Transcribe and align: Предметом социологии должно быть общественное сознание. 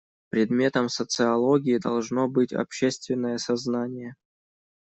Предметом 0.29 0.89
социологии 0.89 1.77
должно 1.77 2.27
быть 2.27 2.53
общественное 2.53 3.37
сознание. 3.37 4.15